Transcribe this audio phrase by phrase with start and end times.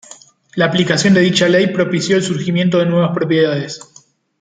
[0.55, 3.79] La aplicación de dicha ley propició el surgimiento de nuevas propiedades.